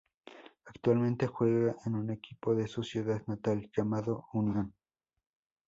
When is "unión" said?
4.33-4.73